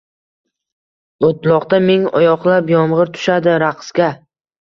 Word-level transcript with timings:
O‘tloqda 1.27 1.79
ming 1.89 2.07
oyoqlab, 2.21 2.71
yomg‘ir 2.77 3.13
tushadi 3.19 3.55
raqsga. 3.65 4.09